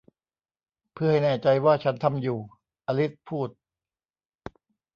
[0.93, 2.39] 'เพื่อให้แน่ใจว่าฉันทำอยู่'
[2.87, 3.49] อลิสพูด